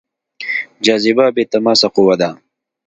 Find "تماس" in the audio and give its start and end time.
1.51-1.81